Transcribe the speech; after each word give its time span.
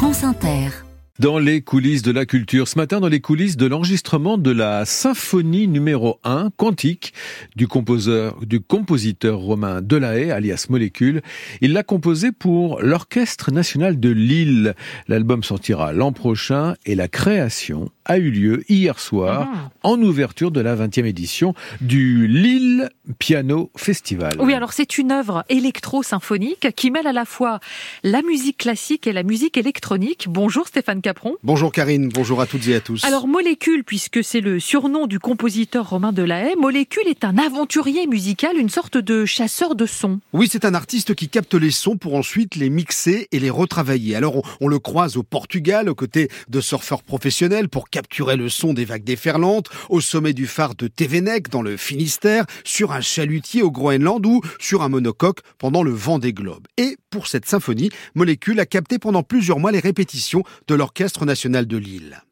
France 0.00 0.22
Inter. 0.24 0.89
Dans 1.20 1.38
les 1.38 1.60
coulisses 1.60 2.00
de 2.00 2.12
la 2.12 2.24
culture, 2.24 2.66
ce 2.66 2.78
matin 2.78 2.98
dans 2.98 3.08
les 3.08 3.20
coulisses 3.20 3.58
de 3.58 3.66
l'enregistrement 3.66 4.38
de 4.38 4.50
la 4.50 4.86
symphonie 4.86 5.68
numéro 5.68 6.18
1, 6.24 6.48
Quantique, 6.56 7.12
du 7.56 7.68
compositeur, 7.68 8.38
du 8.46 8.60
compositeur 8.60 9.36
romain 9.38 9.82
Delahaye, 9.82 10.30
alias 10.30 10.68
Molécule. 10.70 11.20
Il 11.60 11.74
l'a 11.74 11.82
composé 11.82 12.32
pour 12.32 12.80
l'Orchestre 12.80 13.50
National 13.52 14.00
de 14.00 14.08
Lille. 14.08 14.74
L'album 15.08 15.42
sortira 15.42 15.92
l'an 15.92 16.12
prochain 16.12 16.74
et 16.86 16.94
la 16.94 17.06
création 17.06 17.90
a 18.06 18.16
eu 18.16 18.30
lieu 18.30 18.64
hier 18.70 18.98
soir 18.98 19.46
Ah. 19.52 19.70
en 19.82 20.00
ouverture 20.00 20.50
de 20.50 20.60
la 20.62 20.74
20e 20.74 21.04
édition 21.04 21.52
du 21.82 22.28
Lille 22.28 22.88
Piano 23.18 23.70
Festival. 23.76 24.32
Oui, 24.40 24.54
alors 24.54 24.72
c'est 24.72 24.96
une 24.96 25.12
œuvre 25.12 25.44
électro-symphonique 25.50 26.68
qui 26.74 26.90
mêle 26.90 27.06
à 27.06 27.12
la 27.12 27.26
fois 27.26 27.60
la 28.04 28.22
musique 28.22 28.56
classique 28.56 29.06
et 29.06 29.12
la 29.12 29.22
musique 29.22 29.58
électronique. 29.58 30.24
Bonjour 30.30 30.66
Stéphane 30.66 31.02
Capron. 31.10 31.34
Bonjour 31.42 31.72
Karine, 31.72 32.08
bonjour 32.08 32.40
à 32.40 32.46
toutes 32.46 32.68
et 32.68 32.74
à 32.76 32.80
tous. 32.80 33.02
Alors 33.02 33.26
Molécule, 33.26 33.82
puisque 33.82 34.22
c'est 34.22 34.40
le 34.40 34.60
surnom 34.60 35.08
du 35.08 35.18
compositeur 35.18 35.90
Romain 35.90 36.12
Delahaye, 36.12 36.54
Molécule 36.54 37.08
est 37.08 37.24
un 37.24 37.36
aventurier 37.36 38.06
musical, 38.06 38.56
une 38.56 38.68
sorte 38.68 38.96
de 38.96 39.24
chasseur 39.24 39.74
de 39.74 39.86
sons. 39.86 40.20
Oui, 40.32 40.48
c'est 40.48 40.64
un 40.64 40.72
artiste 40.72 41.16
qui 41.16 41.28
capte 41.28 41.54
les 41.54 41.72
sons 41.72 41.96
pour 41.96 42.14
ensuite 42.14 42.54
les 42.54 42.70
mixer 42.70 43.26
et 43.32 43.40
les 43.40 43.50
retravailler. 43.50 44.14
Alors 44.14 44.36
on, 44.36 44.42
on 44.60 44.68
le 44.68 44.78
croise 44.78 45.16
au 45.16 45.24
Portugal 45.24 45.88
aux 45.88 45.96
côtés 45.96 46.28
de 46.48 46.60
surfeurs 46.60 47.02
professionnels 47.02 47.68
pour 47.68 47.90
capturer 47.90 48.36
le 48.36 48.48
son 48.48 48.72
des 48.72 48.84
vagues 48.84 49.02
déferlantes, 49.02 49.68
au 49.88 50.00
sommet 50.00 50.32
du 50.32 50.46
phare 50.46 50.76
de 50.76 50.86
Tevenec 50.86 51.48
dans 51.48 51.62
le 51.62 51.76
Finistère, 51.76 52.44
sur 52.62 52.92
un 52.92 53.00
chalutier 53.00 53.62
au 53.62 53.72
Groenland 53.72 54.24
ou 54.24 54.42
sur 54.60 54.82
un 54.82 54.88
monocoque 54.88 55.40
pendant 55.58 55.82
le 55.82 55.90
vent 55.90 56.20
des 56.20 56.32
globes. 56.32 56.68
Et 56.76 56.98
pour 57.10 57.26
cette 57.26 57.46
symphonie, 57.46 57.90
Molécule 58.14 58.60
a 58.60 58.66
capté 58.66 59.00
pendant 59.00 59.24
plusieurs 59.24 59.58
mois 59.58 59.72
les 59.72 59.80
répétitions 59.80 60.44
de 60.68 60.76
l'Orchestre 60.76 60.99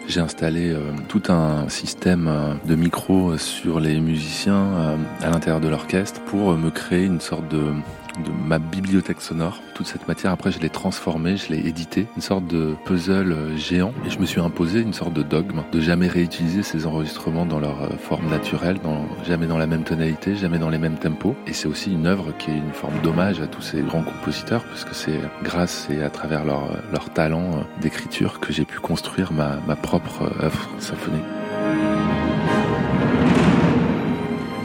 J'ai 0.09 0.21
installé 0.21 0.69
euh, 0.69 0.93
tout 1.09 1.23
un 1.31 1.71
système 1.71 2.29
euh, 2.29 2.53
de 2.67 2.75
micro 2.75 3.39
sur 3.39 3.81
les 3.81 3.99
musiciens 3.99 4.55
euh, 4.55 4.97
à 5.23 5.31
l'intérieur 5.31 5.61
de 5.61 5.69
l'orchestre 5.69 6.21
pour 6.27 6.55
me 6.55 6.69
créer 6.71 7.07
une 7.07 7.19
sorte 7.19 7.49
de, 7.49 7.73
de 8.25 8.31
ma 8.47 8.59
bibliothèque 8.59 9.21
sonore. 9.21 9.61
Toute 9.75 9.87
cette 9.87 10.09
matière, 10.09 10.33
après, 10.33 10.51
je 10.51 10.59
l'ai 10.59 10.71
transformée, 10.71 11.37
je 11.37 11.53
l'ai 11.53 11.67
éditée, 11.67 12.07
une 12.17 12.23
sorte 12.23 12.47
de 12.47 12.75
puzzle 12.85 13.33
euh, 13.33 13.57
géant. 13.57 13.93
Et 14.07 14.11
je 14.11 14.19
me 14.19 14.27
suis 14.27 14.41
imposé 14.41 14.81
une 14.81 14.93
sorte 14.93 15.13
de 15.13 15.23
dogme 15.23 15.63
de 15.73 15.81
jamais 15.81 16.09
réutiliser 16.09 16.63
ces 16.63 16.87
enregistrements 16.87 17.47
dans 17.47 17.61
leur 17.61 17.83
euh, 17.83 17.97
forme 17.99 18.29
naturelle, 18.29 18.79
jamais 19.25 19.47
dans 19.47 19.59
la 19.59 19.67
même 19.67 19.85
tonalité, 19.85 20.37
jamais 20.37 20.59
dans 20.59 20.71
les 20.71 20.79
mêmes 20.79 20.99
tempos. 20.99 21.37
Et 21.47 21.53
c'est 21.53 21.69
aussi 21.69 21.93
une 21.93 22.07
œuvre 22.07 22.33
qui 22.39 22.51
est 22.51 22.57
une 22.57 22.73
forme 22.73 23.01
d'hommage 23.03 23.41
à 23.41 23.47
tous 23.47 23.63
ces 23.63 23.81
grands 23.83 24.03
compositeurs, 24.03 24.65
puisque 24.65 24.95
c'est 24.95 25.21
grâce 25.43 25.89
et 25.91 26.03
à 26.03 26.11
travers 26.11 26.45
leur, 26.45 26.65
euh, 26.73 26.99
talent 27.15 27.65
d'écriture 27.81 28.39
que 28.39 28.53
j'ai 28.53 28.67
pu 28.67 28.81
construire 28.81 29.33
ma, 29.33 29.57
ma 29.67 29.77
propre 29.77 30.31
œuvre 30.43 30.69
symphonique. 30.79 31.25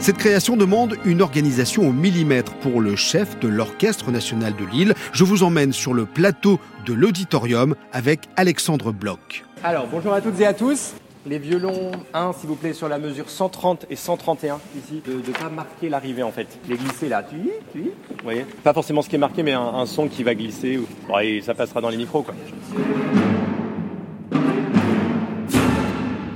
Cette 0.04 0.18
création 0.18 0.54
demande 0.54 0.98
une 1.06 1.22
organisation 1.22 1.88
au 1.88 1.90
millimètre 1.90 2.52
pour 2.56 2.82
le 2.82 2.94
chef 2.94 3.40
de 3.40 3.48
l'Orchestre 3.48 4.10
national 4.10 4.52
de 4.54 4.66
Lille. 4.66 4.92
Je 5.14 5.24
vous 5.24 5.44
emmène 5.44 5.72
sur 5.72 5.94
le 5.94 6.04
plateau 6.04 6.60
de 6.84 6.92
l'auditorium 6.92 7.74
avec 7.90 8.20
Alexandre 8.36 8.92
Bloch. 8.92 9.46
Alors, 9.62 9.86
bonjour 9.90 10.12
à 10.12 10.20
toutes 10.20 10.38
et 10.40 10.44
à 10.44 10.52
tous. 10.52 10.92
Les 11.24 11.38
violons 11.38 11.92
1, 12.12 12.34
s'il 12.34 12.50
vous 12.50 12.54
plaît, 12.54 12.74
sur 12.74 12.86
la 12.86 12.98
mesure 12.98 13.30
130 13.30 13.86
et 13.88 13.96
131, 13.96 14.60
ici, 14.76 15.00
de 15.06 15.14
ne 15.14 15.32
pas 15.32 15.48
marquer 15.48 15.88
l'arrivée 15.88 16.22
en 16.22 16.32
fait. 16.32 16.48
Les 16.68 16.76
glisser 16.76 17.08
là, 17.08 17.22
tu 17.22 17.36
tu 17.72 17.84
Vous 18.10 18.24
voyez 18.24 18.44
Pas 18.62 18.74
forcément 18.74 19.00
ce 19.00 19.08
qui 19.08 19.16
est 19.16 19.18
marqué, 19.18 19.42
mais 19.42 19.52
un, 19.52 19.86
son 19.86 20.08
qui 20.08 20.22
va 20.22 20.34
glisser. 20.34 20.76
Ou... 20.76 20.86
Ça 21.40 21.54
passera 21.54 21.80
dans 21.80 21.88
les 21.88 21.96
micros, 21.96 22.20
quoi. 22.20 22.34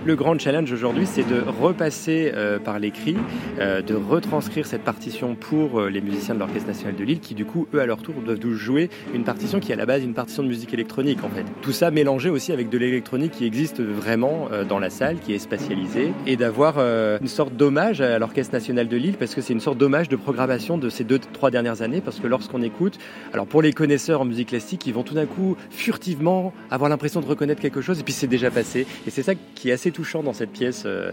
Le 0.09 0.17
grand 0.17 0.41
challenge 0.41 0.73
aujourd'hui, 0.73 1.05
c'est 1.05 1.29
de 1.29 1.39
repasser 1.61 2.33
euh, 2.35 2.59
par 2.59 2.79
l'écrit, 2.79 3.15
euh, 3.61 3.83
de 3.83 3.95
retranscrire 3.95 4.65
cette 4.65 4.81
partition 4.81 5.35
pour 5.35 5.81
euh, 5.83 5.91
les 5.91 6.01
musiciens 6.01 6.35
de 6.35 6.39
l'Orchestre 6.39 6.67
national 6.67 6.97
de 6.97 7.05
Lille, 7.05 7.21
qui 7.21 7.35
du 7.35 7.45
coup, 7.45 7.69
eux 7.75 7.81
à 7.83 7.85
leur 7.85 8.01
tour, 8.01 8.15
doivent 8.25 8.41
jouer 8.55 8.89
une 9.13 9.25
partition 9.25 9.61
qui 9.61 9.71
est 9.71 9.75
à 9.75 9.77
la 9.77 9.85
base 9.85 10.03
une 10.03 10.15
partition 10.15 10.43
de 10.43 10.49
musique 10.49 10.73
électronique 10.73 11.23
en 11.25 11.29
fait. 11.29 11.45
Tout 11.61 11.73
ça 11.73 11.91
mélangé 11.91 12.31
aussi 12.31 12.53
avec 12.53 12.71
de 12.71 12.79
l'électronique 12.79 13.33
qui 13.33 13.45
existe 13.45 13.83
vraiment 13.83 14.49
dans 14.67 14.79
la 14.79 14.89
salle, 14.89 15.19
qui 15.19 15.35
est 15.35 15.39
spatialisée, 15.39 16.15
et 16.27 16.37
d'avoir 16.37 16.79
une 16.79 17.29
sorte 17.29 17.55
d'hommage 17.55 18.01
à 18.01 18.19
l'Orchestre 18.19 18.55
national 18.55 18.89
de 18.89 18.97
Lille, 18.97 19.17
parce 19.19 19.35
que 19.35 19.43
c'est 19.43 19.53
une 19.53 19.61
sorte 19.61 19.77
d'hommage 19.77 20.09
de 20.09 20.17
programmation 20.17 20.79
de 20.79 20.89
ces 20.89 21.05
deux, 21.05 21.19
trois 21.19 21.51
dernières 21.51 21.83
années, 21.83 22.01
parce 22.01 22.19
que 22.19 22.27
lorsqu'on 22.27 22.63
écoute, 22.63 22.99
alors 23.35 23.47
pour 23.47 23.61
les 23.61 23.75
connaisseurs 23.75 24.23
en 24.23 24.25
musique 24.25 24.49
classique, 24.49 24.87
ils 24.87 24.95
vont 24.95 25.03
tout 25.03 25.15
d'un 25.15 25.27
coup 25.27 25.57
furtivement 25.71 26.55
avoir 26.71 26.89
l'impression 26.89 27.21
de 27.21 27.27
reconnaître 27.27 27.61
quelque 27.61 27.83
chose, 27.83 28.01
et 28.01 28.03
puis 28.03 28.15
c'est 28.15 28.27
déjà 28.27 28.51
passé. 28.51 28.87
Et 29.07 29.11
c'est 29.11 29.23
ça 29.23 29.35
qui 29.55 29.69
est 29.69 29.73
assez 29.73 29.91
touchant 29.99 30.23
dans 30.23 30.33
cette 30.33 30.53
pièce 30.53 30.85
euh, 30.87 31.11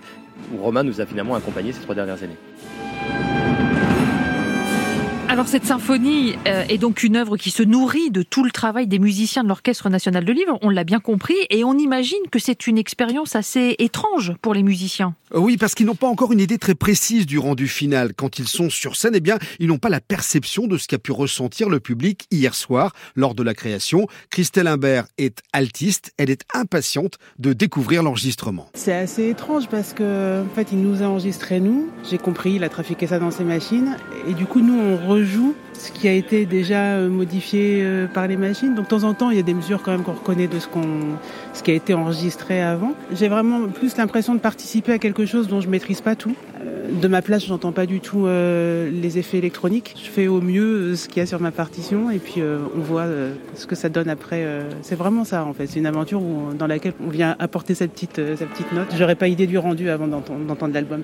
où 0.53 0.62
Romain 0.62 0.84
nous 0.84 1.01
a 1.01 1.07
finalement 1.07 1.34
accompagnés 1.34 1.72
ces 1.72 1.81
trois 1.81 1.96
dernières 1.96 2.22
années. 2.22 2.38
Alors 5.35 5.50
cette 5.50 5.66
symphonie 5.66 6.38
euh, 6.47 6.63
est 6.69 6.78
donc 6.78 7.03
une 7.03 7.18
œuvre 7.18 7.35
qui 7.35 7.51
se 7.51 7.62
nourrit 7.62 8.09
de 8.09 8.22
tout 8.22 8.41
le 8.41 8.51
travail 8.51 8.88
des 8.88 9.00
musiciens 9.00 9.44
de 9.44 9.50
l'Orchestre 9.50 9.90
national 9.90 10.23
de 10.23 10.31
Lille, 10.31 10.47
on 10.62 10.69
l'a 10.69 10.85
bien 10.85 11.01
compris, 11.01 11.35
et 11.50 11.66
on 11.66 11.78
imagine 11.78 12.22
que 12.31 12.40
c'est 12.40 12.68
une 12.68 12.78
expérience 12.78 13.35
assez 13.35 13.75
étrange 13.79 14.31
pour 14.41 14.53
les 14.53 14.63
musiciens. 14.63 15.13
Euh, 15.34 15.40
Oui, 15.40 15.57
parce 15.57 15.75
qu'ils 15.75 15.88
n'ont 15.88 15.94
pas 15.94 16.07
encore 16.07 16.31
une 16.31 16.40
idée 16.40 16.57
très 16.57 16.73
précise 16.73 17.25
du 17.25 17.38
rendu 17.38 17.68
final. 17.68 18.13
Quand 18.16 18.40
ils 18.40 18.47
sont 18.47 18.69
sur 18.69 18.96
scène, 18.96 19.12
eh 19.13 19.19
bien, 19.19 19.38
ils 19.59 19.68
n'ont 19.68 19.78
pas 19.78 19.90
la 19.90 20.00
perception 20.00 20.68
de 20.68 20.78
ce 20.78 20.88
qu'a 20.88 21.00
pu 21.00 21.12
ressentir 21.12 21.67
le 21.67 21.81
public 21.81 22.28
hier 22.31 22.56
soir 22.56 22.94
lors 23.17 23.35
de 23.35 23.44
la 23.44 23.53
création. 23.53 24.07
Christelle 24.29 24.67
Imbert 24.67 25.03
est 25.17 25.41
altiste. 25.52 26.13
Elle 26.17 26.29
est 26.29 26.46
impatiente 26.53 27.17
de 27.40 27.52
découvrir 27.52 28.03
l'enregistrement. 28.03 28.69
C'est 28.73 28.94
assez 28.94 29.28
étrange 29.28 29.67
parce 29.67 29.91
que 29.91 30.44
en 30.44 30.56
fait 30.56 30.69
il 30.72 30.81
nous 30.81 31.03
a 31.03 31.07
enregistré 31.07 31.59
nous. 31.59 31.90
J'ai 32.09 32.19
compris, 32.19 32.53
il 32.53 32.63
a 32.63 32.69
trafiqué 32.69 33.06
ça 33.06 33.19
dans 33.19 33.31
ses 33.31 33.44
machines 33.44 33.97
et 34.29 34.34
du 34.34 34.46
coup 34.46 34.62
nous 34.62 34.79
on 34.79 35.25
ce 35.74 35.91
qui 35.91 36.08
a 36.08 36.13
été 36.13 36.46
déjà 36.46 36.96
euh, 36.96 37.09
modifié 37.09 37.81
euh, 37.81 38.08
par 38.08 38.28
les 38.28 38.38
machines. 38.38 38.75
Donc 38.75 38.86
de 38.86 38.90
temps 38.90 39.03
en 39.03 39.13
temps 39.13 39.30
il 39.30 39.38
y 39.38 39.40
a 39.40 39.44
des 39.44 39.53
mesures 39.53 39.81
quand 39.84 39.91
même 39.91 40.03
qu'on 40.03 40.13
reconnaît 40.13 40.47
de 40.47 40.58
ce 40.59 41.63
qui 41.63 41.72
a 41.72 41.74
été 41.74 41.94
enregistré 41.94 42.62
avant. 42.62 42.94
J'ai 43.12 43.28
vraiment 43.28 43.68
plus 43.68 43.97
l'impression 43.97 44.35
de 44.35 44.40
participer 44.40 44.94
à 44.94 45.00
quelque 45.00 45.25
chose 45.25 45.47
dont 45.47 45.62
je 45.62 45.69
maîtrise 45.69 46.02
pas 46.02 46.16
tout. 46.16 46.35
Euh, 46.62 46.88
De 47.02 47.08
ma 47.08 47.22
place, 47.22 47.46
j'entends 47.46 47.72
pas 47.72 47.85
du 47.85 48.00
tout 48.00 48.25
les 48.25 49.18
effets 49.18 49.38
électroniques. 49.38 49.96
Je 49.97 50.09
fais 50.09 50.28
au 50.28 50.41
mieux 50.41 50.96
ce 50.96 51.08
qu'il 51.08 51.18
y 51.18 51.22
a 51.22 51.25
sur 51.25 51.41
ma 51.41 51.52
partition 51.52 52.09
et 52.12 52.19
puis 52.19 52.41
on 52.41 52.80
voit 52.80 53.08
ce 53.56 53.66
que 53.66 53.75
ça 53.75 53.90
donne 53.90 54.09
après. 54.09 54.46
C'est 54.81 54.96
vraiment 54.96 55.24
ça 55.24 55.46
en 55.46 55.53
fait. 55.53 55.68
C'est 55.68 55.80
une 55.80 55.85
aventure 55.85 56.22
dans 56.58 56.68
laquelle 56.68 56.94
on 57.06 57.09
vient 57.09 57.35
apporter 57.40 57.74
cette 57.75 57.91
petite, 57.91 58.22
cette 58.38 58.50
petite 58.50 58.72
note. 58.72 58.94
J'aurais 58.97 59.16
pas 59.16 59.28
idée 59.28 59.47
du 59.47 59.58
rendu 59.58 59.90
avant 59.90 60.08
d'entendre 60.08 60.74
l'album. 60.74 61.02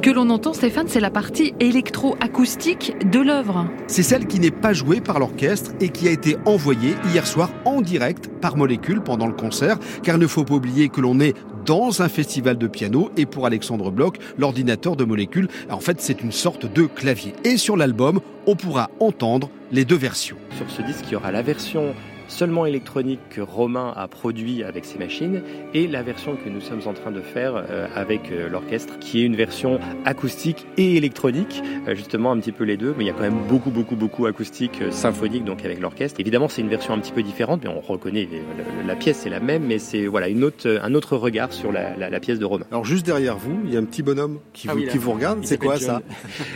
Ce 0.00 0.02
que 0.06 0.10
l'on 0.14 0.30
entend, 0.30 0.54
Stéphane, 0.54 0.88
c'est 0.88 0.98
la 0.98 1.10
partie 1.10 1.52
électro-acoustique 1.60 2.94
de 3.04 3.20
l'œuvre. 3.20 3.66
C'est 3.86 4.02
celle 4.02 4.26
qui 4.26 4.40
n'est 4.40 4.50
pas 4.50 4.72
jouée 4.72 5.02
par 5.02 5.18
l'orchestre 5.18 5.72
et 5.78 5.90
qui 5.90 6.08
a 6.08 6.10
été 6.10 6.38
envoyée 6.46 6.94
hier 7.12 7.26
soir 7.26 7.50
en 7.66 7.82
direct 7.82 8.28
par 8.40 8.56
Molécule 8.56 9.02
pendant 9.02 9.26
le 9.26 9.34
concert, 9.34 9.78
car 10.02 10.16
il 10.16 10.22
ne 10.22 10.26
faut 10.26 10.44
pas 10.44 10.54
oublier 10.54 10.88
que 10.88 11.02
l'on 11.02 11.20
est 11.20 11.34
dans 11.66 12.00
un 12.00 12.08
festival 12.08 12.56
de 12.56 12.66
piano 12.66 13.10
et 13.18 13.26
pour 13.26 13.44
Alexandre 13.44 13.90
Bloch, 13.90 14.16
l'ordinateur 14.38 14.96
de 14.96 15.04
Molécule, 15.04 15.48
en 15.68 15.80
fait 15.80 16.00
c'est 16.00 16.22
une 16.22 16.32
sorte 16.32 16.64
de 16.64 16.84
clavier. 16.86 17.34
Et 17.44 17.58
sur 17.58 17.76
l'album, 17.76 18.20
on 18.46 18.56
pourra 18.56 18.88
entendre 19.00 19.50
les 19.70 19.84
deux 19.84 19.98
versions. 19.98 20.38
Sur 20.56 20.70
ce 20.70 20.80
disque, 20.80 21.04
il 21.08 21.12
y 21.12 21.16
aura 21.16 21.30
la 21.30 21.42
version 21.42 21.94
seulement 22.30 22.66
électronique 22.66 23.20
que 23.30 23.40
Romain 23.40 23.92
a 23.96 24.08
produit 24.08 24.64
avec 24.64 24.84
ses 24.84 24.98
machines 24.98 25.42
et 25.74 25.86
la 25.86 26.02
version 26.02 26.36
que 26.36 26.48
nous 26.48 26.60
sommes 26.60 26.80
en 26.86 26.92
train 26.92 27.10
de 27.10 27.20
faire 27.20 27.54
euh, 27.56 27.86
avec 27.94 28.30
euh, 28.30 28.48
l'orchestre 28.48 28.98
qui 28.98 29.20
est 29.20 29.24
une 29.24 29.36
version 29.36 29.78
acoustique 30.04 30.66
et 30.76 30.96
électronique 30.96 31.62
euh, 31.88 31.94
justement 31.94 32.32
un 32.32 32.38
petit 32.38 32.52
peu 32.52 32.64
les 32.64 32.76
deux 32.76 32.94
mais 32.96 33.04
il 33.04 33.06
y 33.06 33.10
a 33.10 33.14
quand 33.14 33.20
même 33.20 33.42
beaucoup 33.48 33.70
beaucoup 33.70 33.96
beaucoup 33.96 34.26
acoustique 34.26 34.80
symphonique 34.90 35.44
donc 35.44 35.64
avec 35.64 35.80
l'orchestre 35.80 36.20
évidemment 36.20 36.48
c'est 36.48 36.62
une 36.62 36.68
version 36.68 36.94
un 36.94 36.98
petit 36.98 37.12
peu 37.12 37.22
différente 37.22 37.60
mais 37.62 37.70
on 37.70 37.80
reconnaît 37.80 38.28
la, 38.86 38.96
pièce 38.96 39.18
c'est 39.18 39.30
la 39.30 39.40
même 39.40 39.64
mais 39.64 39.78
c'est 39.78 40.06
voilà 40.06 40.28
une 40.28 40.44
autre, 40.44 40.80
un 40.82 40.94
autre 40.94 41.16
regard 41.16 41.52
sur 41.52 41.72
la, 41.72 41.96
la, 41.96 42.10
la 42.10 42.20
pièce 42.20 42.38
de 42.38 42.44
Romain 42.44 42.66
Alors 42.70 42.84
juste 42.84 43.06
derrière 43.06 43.36
vous, 43.36 43.58
il 43.64 43.72
y 43.72 43.76
a 43.76 43.80
un 43.80 43.84
petit 43.84 44.02
bonhomme 44.02 44.38
qui, 44.52 44.68
Ah 44.68 44.74
vous, 44.74 44.80
oui, 44.80 44.88
qui 44.88 44.98
vous 44.98 45.12
regarde. 45.12 45.40
C'est 45.42 45.58
quoi 45.58 45.78
ça. 45.78 46.02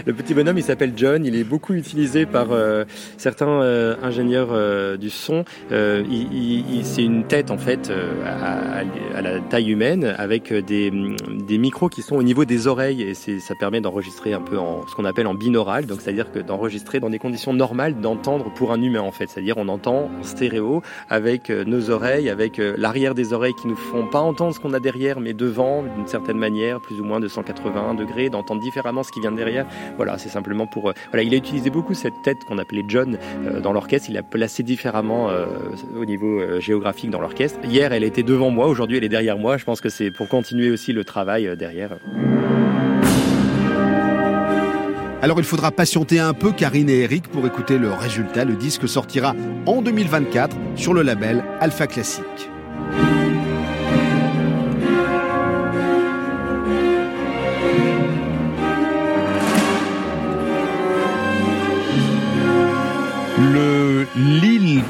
Le 0.07 0.13
petit 0.13 0.35
bonhomme, 0.35 0.59
il 0.59 0.63
s'appelle 0.63 0.93
John. 0.97 1.25
Il 1.25 1.35
est 1.35 1.45
beaucoup 1.45 1.75
utilisé 1.75 2.27
par 2.27 2.53
euh, 2.53 2.85
certains 3.17 3.49
euh, 3.49 3.97
ingénieurs 4.03 4.49
euh, 4.53 4.97
du 4.97 5.11
son 5.11 5.45
c'est 5.71 7.03
une 7.03 7.25
tête 7.25 7.51
en 7.51 7.59
fait 7.59 7.91
à, 8.25 9.21
la 9.21 9.41
taille 9.41 9.71
humaine 9.71 10.15
avec 10.19 10.53
des, 10.53 10.91
des, 10.91 11.59
micros 11.59 11.89
qui 11.89 12.03
sont 12.03 12.17
au 12.17 12.23
niveau 12.23 12.45
des 12.45 12.67
oreilles 12.67 13.03
et 13.03 13.15
ça 13.15 13.55
permet 13.55 13.81
d'enregistrer 13.81 14.33
un 14.33 14.41
peu 14.41 14.59
en 14.59 14.87
ce 14.87 14.95
qu'on 14.95 15.05
appelle 15.05 15.27
en 15.27 15.35
binaural, 15.35 15.87
donc 15.87 16.01
c'est-à-dire 16.01 16.31
que 16.33 16.39
d'enregistrer 16.39 17.01
dans 17.01 17.11
des 17.11 17.19
conditions 17.19 17.53
normales 17.53 18.01
d'entendre 18.01 18.53
pour 18.53 18.73
un 18.73 18.81
humain 18.83 19.01
en 19.01 19.13
fait, 19.13 19.29
c'est-à-dire 19.29 19.57
on 19.57 19.69
entend 19.69 20.11
en 20.19 20.23
stéréo 20.23 20.83
avec 21.09 21.51
nos 21.51 21.91
oreilles, 21.91 22.29
avec 22.29 22.59
l'arrière 22.59 23.15
des 23.15 23.33
oreilles 23.33 23.55
qui 23.55 23.69
nous 23.69 23.77
font 23.77 24.07
pas 24.07 24.21
entendre 24.21 24.55
ce 24.55 24.61
qu'on 24.61 24.75
a 24.75 24.81
derrière 24.81 25.21
mais 25.21 25.33
devant 25.33 25.83
d'une 25.83 26.07
certaine 26.07 26.39
manière, 26.39 26.81
plus 26.81 27.01
ou 27.01 27.05
moins 27.05 27.21
de 27.21 27.29
180 27.29 27.95
degrés, 27.95 28.31
d'entendre 28.31 28.61
différemment 28.61 29.03
ce 29.03 29.13
qui 29.13 29.21
vient 29.21 29.33
derrière. 29.33 29.67
Voilà, 29.97 30.19
c'est 30.19 30.29
simplement 30.29 30.67
pour 30.67 30.93
voilà, 31.11 31.23
il 31.23 31.35
a 31.35 31.37
utilisé 31.37 31.71
beaucoup 31.71 31.95
cette 31.95 32.21
tête 32.23 32.45
qu'on 32.45 32.59
appelait 32.59 32.85
John 32.87 33.19
euh, 33.47 33.61
dans 33.61 33.73
l'orchestre. 33.73 34.09
Il 34.11 34.15
l'a 34.15 34.23
placée 34.23 34.63
différemment 34.63 35.31
euh, 35.31 35.47
au 35.97 36.05
niveau 36.05 36.41
euh, 36.41 36.61
géographique 36.61 37.11
dans 37.11 37.21
l'orchestre. 37.21 37.59
Hier, 37.65 37.93
elle 37.93 38.05
était 38.05 38.23
devant 38.23 38.51
moi. 38.51 38.67
Aujourd'hui, 38.67 38.97
elle 38.97 39.05
est 39.05 39.09
derrière 39.09 39.39
moi. 39.39 39.57
Je 39.57 39.65
pense 39.65 39.81
que 39.81 39.89
c'est 39.89 40.11
pour 40.11 40.29
continuer 40.29 40.71
aussi 40.71 40.93
le 40.93 41.05
travail 41.05 41.57
derrière. 41.57 41.91
Alors 45.23 45.39
il 45.39 45.45
faudra 45.45 45.71
patienter 45.71 46.21
un 46.21 46.35
peu 46.35 46.53
Karine 46.53 46.91
et 46.91 47.01
Eric 47.01 47.29
pour 47.29 47.47
écouter 47.47 47.79
le 47.79 47.91
résultat. 47.91 48.45
Le 48.45 48.57
disque 48.57 48.87
sortira 48.87 49.35
en 49.65 49.81
2024 49.81 50.55
sur 50.77 50.93
le 50.93 51.01
label 51.01 51.43
Alpha 51.61 51.87
Classique. 51.87 52.51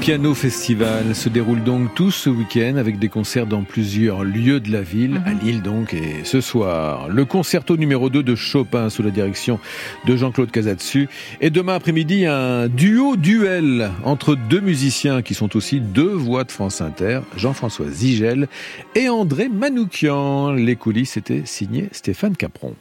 Piano 0.04 0.34
Festival 0.34 1.14
se 1.14 1.30
déroule 1.30 1.64
donc 1.64 1.94
tout 1.94 2.10
ce 2.10 2.28
week-end 2.28 2.76
avec 2.76 2.98
des 2.98 3.08
concerts 3.08 3.46
dans 3.46 3.62
plusieurs 3.62 4.22
lieux 4.22 4.60
de 4.60 4.70
la 4.70 4.82
ville, 4.82 5.22
à 5.24 5.30
mhm. 5.30 5.38
Lille 5.42 5.62
donc, 5.62 5.94
et 5.94 6.24
ce 6.24 6.42
soir, 6.42 7.08
le 7.08 7.24
concerto 7.24 7.78
numéro 7.78 8.10
2 8.10 8.22
de 8.22 8.34
Chopin 8.34 8.90
sous 8.90 9.02
la 9.02 9.08
direction 9.08 9.58
de 10.04 10.14
Jean-Claude 10.14 10.50
Casatsu, 10.50 11.08
et 11.40 11.48
demain 11.48 11.76
après-midi 11.76 12.26
un 12.26 12.68
duo-duel 12.68 13.92
entre 14.04 14.34
deux 14.34 14.60
musiciens 14.60 15.22
qui 15.22 15.32
sont 15.32 15.56
aussi 15.56 15.80
deux 15.80 16.12
voix 16.12 16.44
de 16.44 16.52
France 16.52 16.82
Inter, 16.82 17.20
Jean-François 17.38 17.88
Zigel 17.88 18.48
et 18.94 19.08
André 19.08 19.48
Manoukian. 19.48 20.52
Les 20.52 20.76
coulisses 20.76 21.16
étaient 21.16 21.46
signées 21.46 21.88
Stéphane 21.92 22.36
Capron. 22.36 22.74